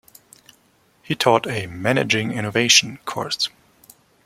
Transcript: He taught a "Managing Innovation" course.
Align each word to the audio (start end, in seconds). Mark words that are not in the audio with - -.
He 1.03 1.13
taught 1.13 1.45
a 1.45 1.67
"Managing 1.67 2.31
Innovation" 2.31 2.97
course. 3.05 3.49